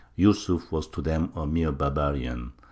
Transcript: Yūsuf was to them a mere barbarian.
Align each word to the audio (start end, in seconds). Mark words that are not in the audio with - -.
Yūsuf 0.17 0.71
was 0.71 0.87
to 0.87 0.99
them 0.99 1.31
a 1.35 1.45
mere 1.45 1.71
barbarian. 1.71 2.53